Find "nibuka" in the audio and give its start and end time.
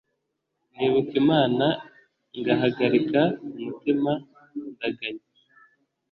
0.75-1.13